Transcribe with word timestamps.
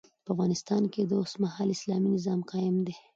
په 0.25 0.29
افغانستان 0.33 0.83
کي 0.93 1.01
اوسمهال 1.19 1.67
اسلامي 1.71 2.09
نظام 2.15 2.39
قايم 2.51 2.77
دی 2.85 2.95